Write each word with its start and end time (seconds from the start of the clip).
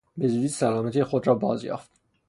به 0.17 0.27
زودی 0.27 0.47
سلامتی 0.47 1.03
خود 1.03 1.27
را 1.27 1.35
بازیافت. 1.35 1.91